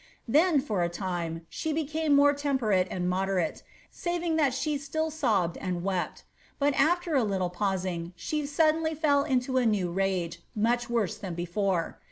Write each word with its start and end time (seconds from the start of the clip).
Then, 0.27 0.59
for 0.61 0.81
a 0.81 0.89
time, 0.89 1.45
she 1.47 1.71
became 1.71 2.15
more 2.15 2.33
temperate 2.33 2.87
and 2.89 3.07
motlerate. 3.07 3.61
saving 3.91 4.35
that 4.37 4.51
she 4.51 4.79
still 4.79 5.11
sobbed 5.11 5.57
and 5.57 5.83
we])t; 5.83 6.23
but 6.57 6.73
aller 6.73 7.15
a 7.17 7.23
little 7.23 7.51
pausing, 7.51 8.13
she 8.15 8.47
suddenly 8.47 8.95
fell 8.95 9.21
into 9.23 9.57
a 9.57 9.65
nev 9.67 9.89
rage^ 9.89 10.37
much 10.55 10.89
worse 10.89 11.17
than 11.19 11.35
before. 11.35 11.99